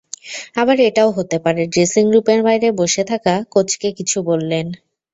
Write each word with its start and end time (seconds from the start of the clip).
আবার 0.55 0.77
এটাও 0.81 1.09
হতে 1.11 1.37
পারে, 1.39 1.61
ড্রেসিংরুমের 1.67 2.39
বাইরে 2.43 2.67
বসে 2.79 3.03
থাকা 3.03 3.33
কোচকে 3.53 3.89
কিছু 3.97 4.17
বললেন। 4.29 4.65